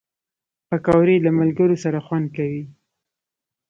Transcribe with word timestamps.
پکورې 0.69 1.15
له 1.25 1.31
ملګرو 1.39 1.75
سره 1.83 1.99
خوند 2.05 2.27
کوي 2.35 2.63